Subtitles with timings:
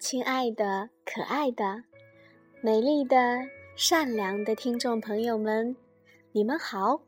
[0.00, 1.84] 亲爱的、可爱的、
[2.62, 3.42] 美丽的、
[3.76, 5.76] 善良的听众朋友们，
[6.32, 7.02] 你们好！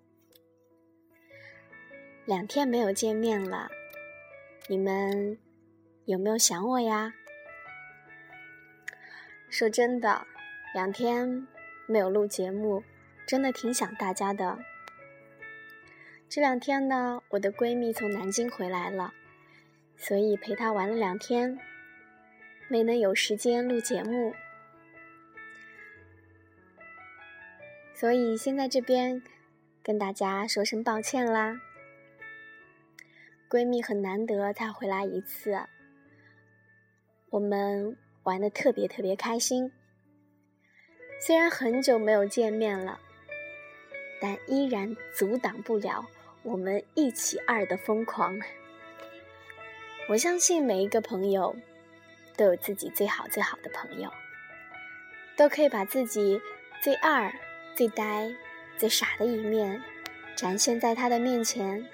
[2.26, 3.70] 两天没有见面了，
[4.68, 5.38] 你们
[6.04, 7.14] 有没有想我呀？
[9.48, 10.26] 说真的，
[10.74, 11.48] 两天
[11.86, 12.84] 没有录节目，
[13.26, 14.58] 真的挺想大家的。
[16.28, 19.14] 这两天呢，我的闺蜜从南京回来了，
[19.96, 21.58] 所以陪她玩了两天。
[22.68, 24.34] 没能有时间录节目，
[27.94, 29.22] 所以先在这边
[29.82, 31.60] 跟大家说声抱歉啦。
[33.50, 35.60] 闺蜜很难得才回来一次，
[37.28, 39.70] 我们玩的特别特别开心。
[41.20, 42.98] 虽然很久没有见面了，
[44.20, 46.06] 但依然阻挡不了
[46.42, 48.40] 我们一起二的疯狂。
[50.08, 51.54] 我相信每一个朋友。
[52.36, 54.12] 都有自己最好最好的朋友，
[55.36, 56.40] 都可以把自己
[56.80, 57.32] 最二、
[57.74, 58.32] 最呆、
[58.76, 59.82] 最傻的一面
[60.34, 61.86] 展现在他的面前。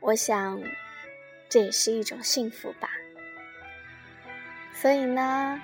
[0.00, 0.60] 我想，
[1.48, 2.90] 这也是一种幸福吧。
[4.72, 5.60] 所以呢，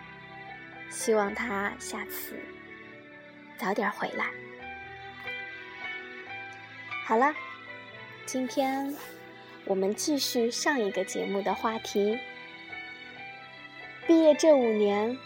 [0.90, 2.36] 希望他下次
[3.56, 4.26] 早点回来。
[7.06, 7.34] 好了，
[8.26, 8.94] 今天
[9.64, 12.18] 我们继续上一个节目的话题。
[14.06, 15.16] 毕业这五年，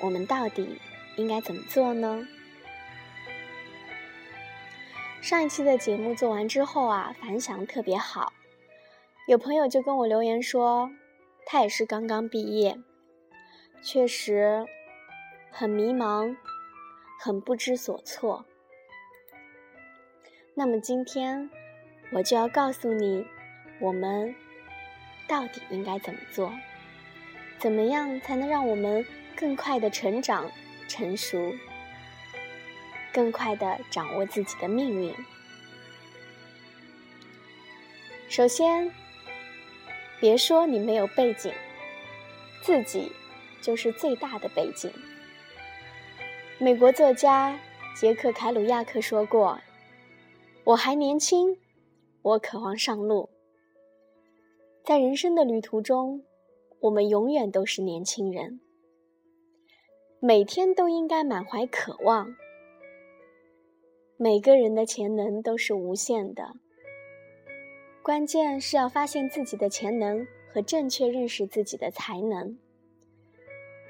[0.00, 0.78] 我们到底
[1.16, 2.28] 应该怎么做呢？
[5.22, 8.34] 上一期的节目做完之后啊，反响特别好，
[9.26, 10.90] 有朋友就跟我留言说，
[11.46, 12.78] 他也是刚刚毕业，
[13.82, 14.66] 确实
[15.50, 16.36] 很迷茫，
[17.18, 18.44] 很不知所措。
[20.54, 21.50] 那么今天
[22.12, 23.26] 我就要告诉你，
[23.80, 24.34] 我们
[25.26, 26.52] 到底应该怎么做。
[27.58, 30.50] 怎么样才能让我们更快的成长、
[30.88, 31.54] 成熟，
[33.12, 35.14] 更快的掌握自己的命运？
[38.28, 38.92] 首先，
[40.20, 41.52] 别说你没有背景，
[42.62, 43.10] 自己
[43.62, 44.92] 就是最大的背景。
[46.58, 47.58] 美国作家
[47.94, 49.58] 杰克·凯鲁亚克说过
[50.64, 51.58] ：“我还年轻，
[52.22, 53.30] 我渴望上路。”
[54.84, 56.22] 在人生的旅途中。
[56.80, 58.60] 我们永远都是年轻人，
[60.20, 62.36] 每天都应该满怀渴望。
[64.18, 66.54] 每个人的潜能都是无限的，
[68.02, 72.58] 关键是要发现自己的潜能和正确认识自己的才能，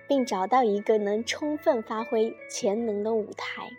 [0.08, 3.70] 并找到一个能充分发挥潜能的舞台，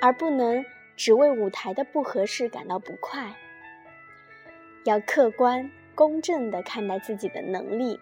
[0.00, 0.64] 而不能
[0.94, 3.34] 只为舞台的不合适感到不快。
[4.84, 5.70] 要客观。
[5.94, 7.98] 公正的看待自己的能力，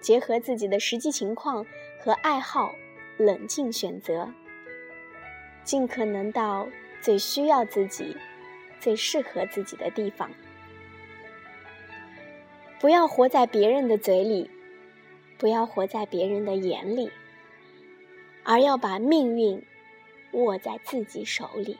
[0.00, 1.66] 结合自己的实际情况
[2.00, 2.74] 和爱好，
[3.18, 4.32] 冷静选择，
[5.64, 6.68] 尽可能到
[7.00, 8.16] 最需要自己、
[8.80, 10.30] 最适合自己的地方。
[12.80, 14.50] 不要活在别人的嘴里，
[15.38, 17.10] 不要活在别人的眼里，
[18.44, 19.62] 而要把命运
[20.32, 21.78] 握在自己手里。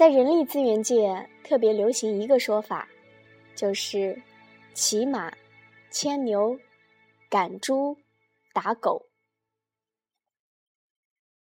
[0.00, 2.88] 在人力资源界特别流行一个说法，
[3.54, 4.22] 就是
[4.72, 5.30] 骑马、
[5.90, 6.58] 牵牛、
[7.28, 7.98] 赶猪、
[8.54, 9.10] 打狗。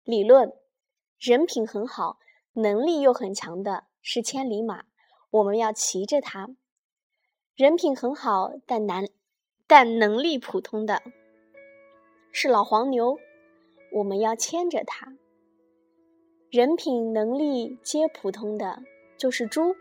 [0.02, 0.52] 理论：
[1.20, 2.18] 人品很好、
[2.54, 4.86] 能力又很强的是千里马，
[5.30, 6.56] 我们要骑着它；
[7.54, 9.04] 人品很好但难
[9.68, 11.00] 但能力普通的
[12.32, 13.20] 是老黄牛，
[13.92, 15.16] 我们要牵着它。
[16.50, 18.82] 人品能力皆普通的，
[19.18, 19.76] 就是猪，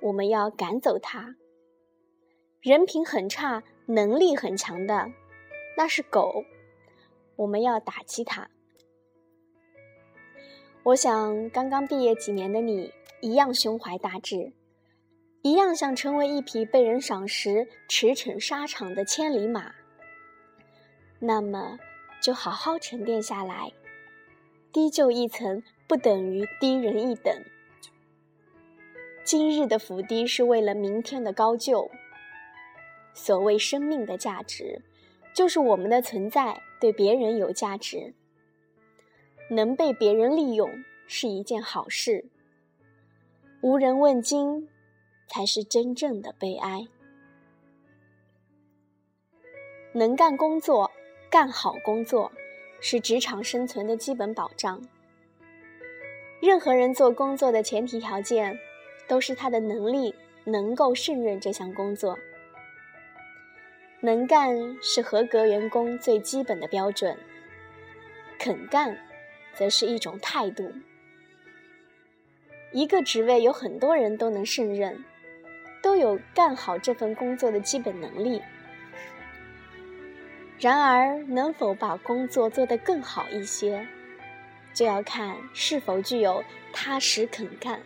[0.00, 1.34] 我们要赶走它；
[2.62, 5.12] 人品很差、能力很强的，
[5.76, 6.42] 那是狗，
[7.36, 8.48] 我们要打击它。
[10.84, 12.90] 我想，刚刚毕业几年的你，
[13.20, 14.54] 一样胸怀大志，
[15.42, 19.74] 一样想成为一匹被人赏识、驰骋沙场的千里马。
[21.18, 21.78] 那么，
[22.22, 23.70] 就好好沉淀下来，
[24.74, 25.62] 低就一层。
[25.86, 27.44] 不等于低人一等。
[29.22, 31.90] 今日的伏低是为了明天的高就。
[33.12, 34.80] 所谓生命的价值，
[35.34, 38.14] 就是我们的存在对别人有价值。
[39.50, 40.70] 能被别人利用
[41.06, 42.24] 是一件好事。
[43.60, 44.66] 无人问津，
[45.28, 46.88] 才是真正的悲哀。
[49.92, 50.90] 能干工作，
[51.30, 52.32] 干好工作，
[52.86, 54.78] 是职场生存的基本保障。
[56.38, 58.58] 任何人做工作的前提条件，
[59.08, 60.14] 都是他的能力
[60.44, 62.18] 能够胜任这项工作。
[64.00, 67.16] 能干是合格员工最基本的标准，
[68.38, 68.94] 肯干
[69.54, 70.70] 则是一种态度。
[72.70, 75.02] 一个职位有很多人都能胜任，
[75.82, 78.42] 都有干好这份工作的基本能力。
[80.58, 83.86] 然而，能否把工作做得更好一些，
[84.72, 86.42] 就要看是否具有
[86.72, 87.80] 踏实肯干、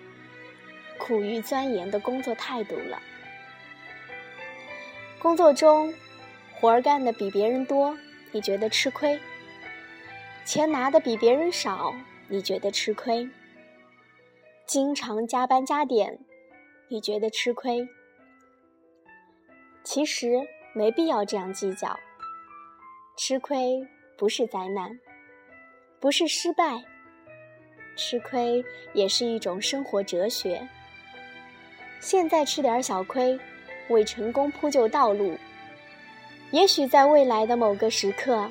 [0.98, 3.00] 苦于钻研的工作态度了。
[5.18, 5.92] 工作中，
[6.54, 7.96] 活儿干的比别人多，
[8.30, 9.18] 你觉得吃亏；
[10.44, 11.94] 钱拿的比别人少，
[12.28, 13.28] 你觉得吃亏；
[14.66, 16.20] 经常加班加点，
[16.88, 17.88] 你觉得吃亏。
[19.82, 21.98] 其实没必要这样计较。
[23.18, 23.84] 吃亏
[24.16, 24.96] 不是灾难，
[25.98, 26.80] 不是失败，
[27.96, 30.64] 吃亏也是一种生活哲学。
[31.98, 33.36] 现在吃点小亏，
[33.88, 35.36] 为成功铺就道路。
[36.52, 38.48] 也许在未来的某个时刻，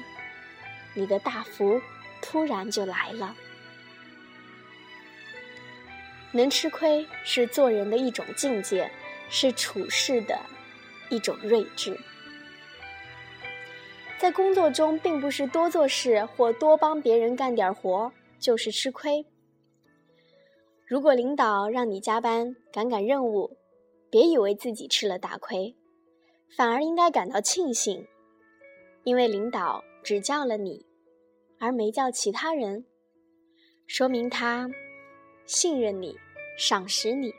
[0.94, 1.82] 你的大福
[2.22, 3.34] 突然就来了。
[6.34, 8.92] 能吃亏是做人的一种境界，
[9.30, 10.38] 是处事的
[11.08, 11.98] 一种睿智。
[14.20, 19.26] 在工作中，并不是多做事或多帮别人干点活就是吃亏。
[20.86, 23.58] 如果领导让你加班赶赶任务，
[24.10, 25.76] 别以为自己吃了大亏。
[26.56, 28.08] 反而应该感到庆幸，
[29.04, 30.86] 因为领导只叫了你，
[31.60, 32.86] 而没叫其他人，
[33.86, 34.70] 说明他
[35.46, 36.18] 信任你、
[36.58, 37.34] 赏识你。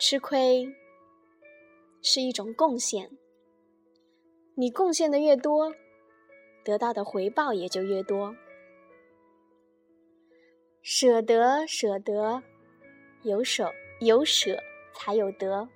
[0.00, 0.66] 吃亏
[2.04, 3.10] 是一种贡献，
[4.54, 5.74] 你贡献的越多，
[6.64, 8.36] 得到的回报也就越多。
[10.82, 12.40] 舍得，舍得，
[13.24, 14.56] 有舍有舍。
[14.96, 15.68] 才有得。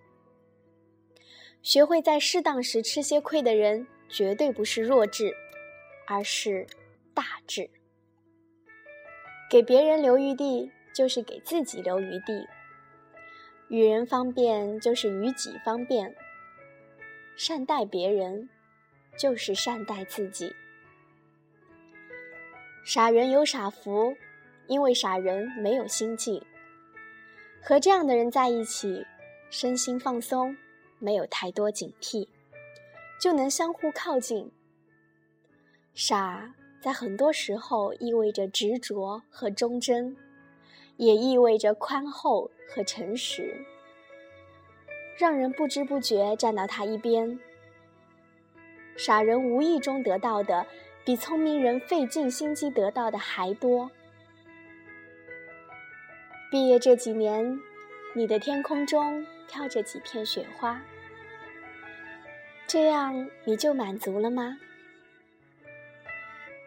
[1.61, 5.35] 学会在适当时吃些亏的人，绝对不是弱智，
[6.07, 6.65] 而是
[7.13, 7.69] 大智。
[9.51, 12.47] 给别人留余地，就是给自己留余地；
[13.69, 16.11] 与人方便，就是与己方便；
[17.37, 18.49] 善待别人，
[19.19, 20.55] 就是善待自己。
[22.85, 24.17] 傻人有傻福，
[24.67, 26.43] 因为傻人没有心计。
[27.61, 29.05] 和这样的人在一起，
[29.51, 30.57] 身心放松，
[30.99, 32.27] 没有太多警惕，
[33.21, 34.51] 就能相互靠近。
[35.93, 40.17] 傻在很多时候意味着执着和忠贞，
[40.99, 43.65] 也意味着宽厚和诚实，
[45.17, 47.41] 让人不知不觉站到他一边。
[48.97, 50.67] 傻人无意中得到的，
[51.05, 53.91] 比聪明人费尽心机得到的还多。
[56.51, 57.61] 毕业这几年，
[58.13, 60.83] 你的天空中飘着几片雪花，
[62.67, 64.59] 这样你就满足了吗？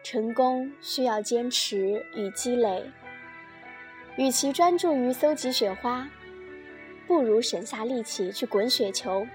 [0.02, 2.90] 成功需要坚持与积累，
[4.16, 6.08] 与其专注于搜集雪花，
[7.06, 9.26] 不如省下力气去滚雪球。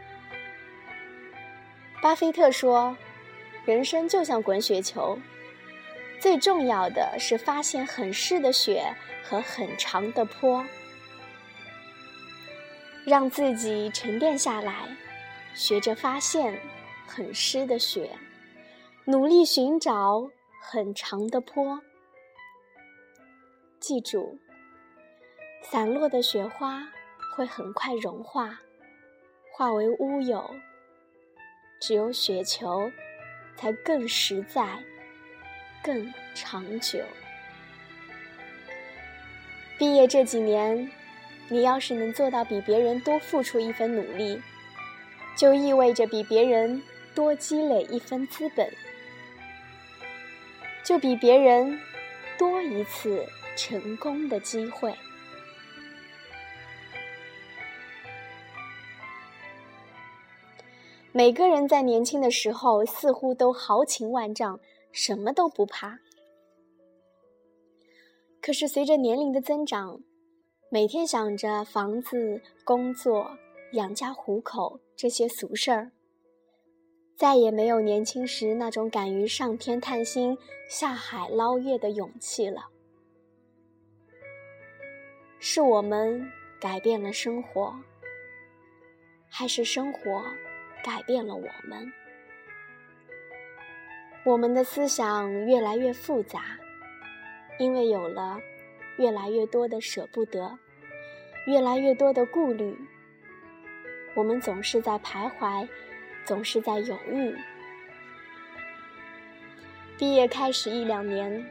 [2.01, 2.95] 巴菲特说
[3.65, 5.17] ：“人生就像滚雪球。”
[6.19, 8.84] 最重要的是发现很湿的雪
[9.24, 10.65] 和很长的坡，
[13.05, 14.88] 让自己沉淀下来，
[15.53, 16.60] 学着发现
[17.05, 18.10] 很湿的雪，
[19.05, 20.27] 努力寻找
[20.60, 21.79] 很长的坡。
[23.79, 24.39] 记住，
[25.69, 26.88] 散落的雪花
[27.36, 28.57] 会很快融化，
[29.51, 30.50] 化为乌有。
[31.81, 32.89] 只有雪球，
[33.57, 34.65] 才更实在。
[35.83, 37.00] 更长久。
[39.77, 40.89] 毕业这几年，
[41.50, 44.41] 你要是能做到比别人多付出一分努力，
[45.36, 46.81] 就意味着比别人
[47.13, 48.74] 多积累一分资本，
[50.81, 51.77] 就比别人
[52.38, 53.25] 多一次
[53.57, 54.95] 成功的机会。
[61.12, 64.60] 每个人在年轻的时候似乎都豪情万丈。
[64.94, 66.00] 什么都不怕，
[68.42, 70.02] 可是随着年龄的增长，
[70.72, 73.30] 每天想着房子、工作、
[73.74, 75.92] 养家糊口这些俗事儿，
[77.16, 80.36] 再也没有年轻时那种敢于上天探星、
[80.68, 82.70] 下海捞月的勇气了。
[85.38, 86.28] 是我们
[86.60, 87.76] 改变了生活，
[89.30, 90.24] 还是生活
[90.84, 91.91] 改变了我们？
[94.24, 96.57] 我们的思想越来越复杂，
[97.60, 98.39] 因为有了
[98.98, 100.57] 越来越多的舍不得，
[101.46, 102.77] 越来越多的顾虑。
[104.15, 105.67] 我们总是在徘徊，
[106.25, 107.36] 总是在犹豫。
[109.98, 111.46] 毕业开始一两年，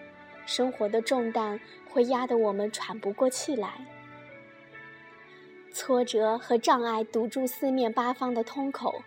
[0.45, 3.81] 生活的重担会压得我们喘不过气来，
[5.73, 9.03] 挫折和障碍堵住四面八方的通口。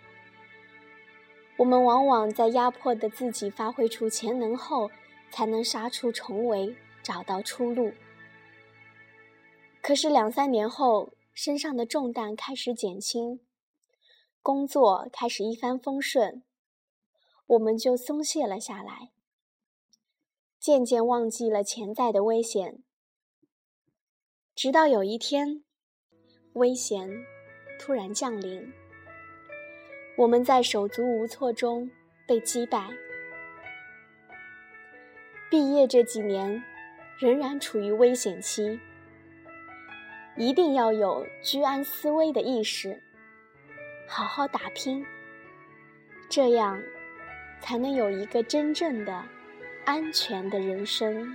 [1.60, 4.90] 我们往往在压迫的自己发挥出潜能后，
[5.30, 7.92] 才能杀出重围，找到出路。
[9.82, 13.40] 可是两三年后，身上的重担开始减轻，
[14.40, 16.42] 工作开始一帆风顺，
[17.46, 19.10] 我们就松懈了下来。
[20.58, 22.82] 渐渐忘记了潜在的危险，
[24.54, 25.62] 直到有一天，
[26.54, 27.10] 危险
[27.78, 28.72] 突然降临，
[30.20, 31.90] 我们在手足无措中
[32.26, 32.90] 被击败。
[35.48, 36.62] 毕业这几年，
[37.18, 38.78] 仍然处于危险期，
[40.36, 43.02] 一定要有居安思危的意识，
[44.06, 45.02] 好好打拼，
[46.28, 46.78] 这样
[47.62, 49.24] 才能有一个真正的。
[49.86, 51.34] 安全的人生。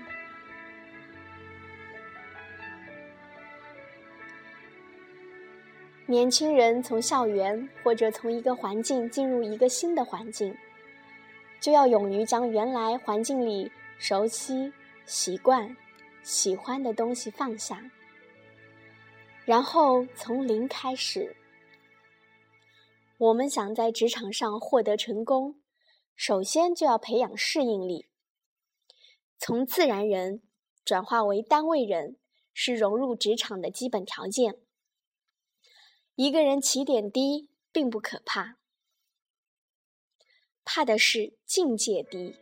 [6.07, 10.55] 年轻人从校园或者从一个环境进入一个新的环境，
[11.59, 14.71] 就要勇于将原来环境里熟悉、
[15.07, 15.75] 习惯、
[16.21, 17.83] 喜欢的东西放下，
[19.45, 21.35] 然后从零开始。
[23.17, 25.55] 我们想在职场上获得成功，
[26.15, 28.05] 首先就要培养适应力。
[29.39, 30.43] 从自然人
[30.83, 32.17] 转化为单位人，
[32.53, 34.59] 是融入职场的基本条件。
[36.15, 38.55] 一个人起点低并不可怕，
[40.63, 42.37] 怕的是境界低。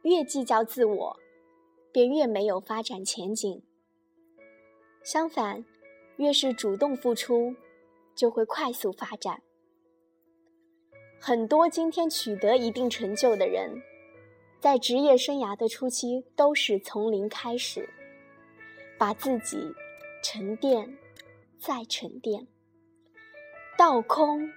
[0.00, 1.20] 越计较自我，
[1.92, 3.62] 便越没有发展前景。
[5.04, 5.62] 相反，
[6.16, 7.54] 越是主动付出，
[8.14, 9.42] 就会快速发展。
[11.20, 13.82] 很多今天取得一定成就的人。
[14.58, 17.90] 在职业生涯的初期，都是从零开始，
[18.98, 19.74] 把自己
[20.22, 20.98] 沉淀，
[21.60, 22.46] 再沉淀，
[23.76, 24.50] 倒空，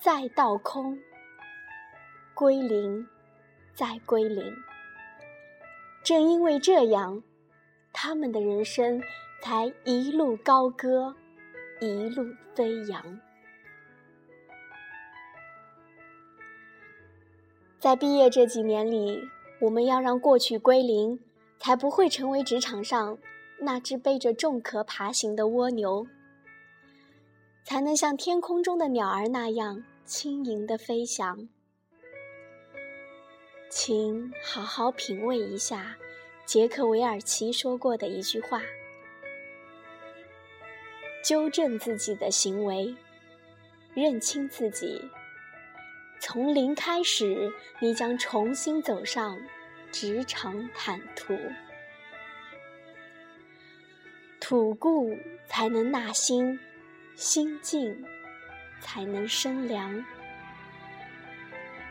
[0.00, 0.98] 再倒空，
[2.34, 3.06] 归零，
[3.74, 4.56] 再归零。
[6.02, 7.22] 正因为这样，
[7.92, 9.02] 他们的人生
[9.42, 11.14] 才一路高歌，
[11.80, 13.20] 一路飞扬。
[17.78, 19.28] 在毕业这几年里。
[19.58, 21.18] 我们要让过去归零，
[21.58, 23.16] 才不会成为职场上
[23.60, 26.06] 那只背着重壳爬行的蜗牛，
[27.66, 31.48] 才能像天空中的鸟儿那样轻盈的飞翔。
[33.68, 35.96] 请好好品味一下
[36.44, 38.62] 杰克韦尔奇说过的一句话：
[41.24, 42.94] 纠正自己的行为，
[43.94, 45.02] 认清自己。
[46.20, 49.36] 从零开始，你将重新走上
[49.90, 51.36] 职场坦途。
[54.38, 55.18] 吐故
[55.48, 56.60] 才能纳新，
[57.16, 58.04] 心静
[58.78, 60.04] 才能生凉。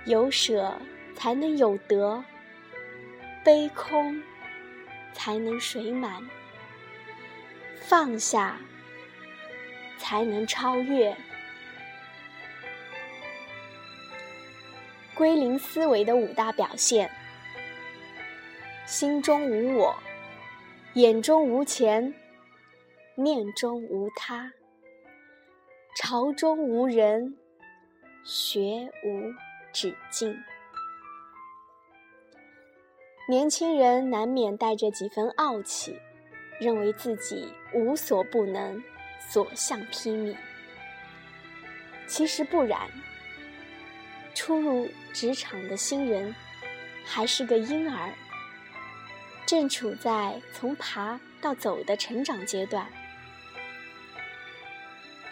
[0.05, 0.79] 有舍
[1.15, 2.23] 才能有得，
[3.43, 4.21] 悲空
[5.13, 6.21] 才能水满。
[7.81, 8.57] 放下
[9.97, 11.17] 才能超越。
[15.15, 17.09] 归零思维的五大表现：
[18.85, 19.95] 心中无我，
[20.93, 22.13] 眼中无钱，
[23.15, 24.51] 面中无他，
[25.95, 27.37] 朝中无人，
[28.25, 29.33] 学无
[29.71, 30.37] 止境。
[33.29, 35.97] 年轻人难免带着几分傲气，
[36.59, 38.83] 认为自己无所不能，
[39.29, 40.35] 所向披靡。
[42.05, 42.89] 其实不然。
[44.33, 46.35] 初入职场的新人，
[47.05, 48.13] 还是个婴儿，
[49.45, 52.85] 正处在从爬到走的成长阶段。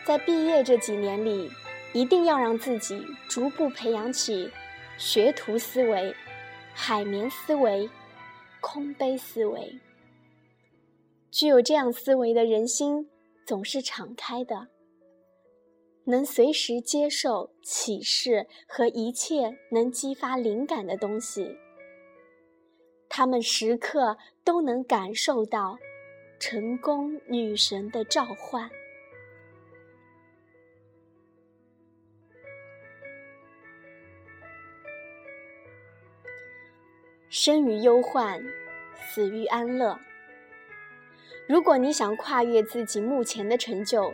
[0.06, 1.50] 在毕业这几年里，
[1.94, 4.52] 一定要让自己逐步培养起
[4.98, 6.14] 学徒思维、
[6.74, 7.90] 海绵思维、
[8.60, 9.80] 空杯思维。
[11.32, 13.10] 具有这样思维的人心，
[13.46, 14.68] 总是敞开的。
[16.06, 21.58] 能随时接受启示和一切能激发灵感的东西，
[23.08, 25.78] 他们时刻都能感受到
[26.40, 28.70] 成功女神的召唤。
[37.36, 38.46] 生于忧患，
[38.96, 40.00] 死于安乐。
[41.48, 44.14] 如果你想跨越自己目前的成就，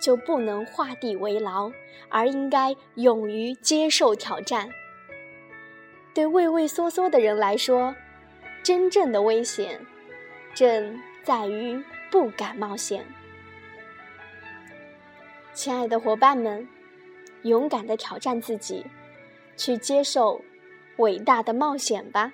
[0.00, 1.72] 就不能画地为牢，
[2.08, 4.70] 而应该勇于接受挑战。
[6.14, 7.96] 对畏畏缩缩的人来说，
[8.62, 9.84] 真正的危险
[10.54, 13.04] 正在于不敢冒险。
[15.52, 16.68] 亲爱的伙伴们，
[17.42, 18.86] 勇敢的挑战自己，
[19.56, 20.40] 去接受
[20.96, 22.32] 伟大的冒险吧！